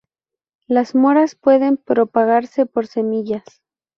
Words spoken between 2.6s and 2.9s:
por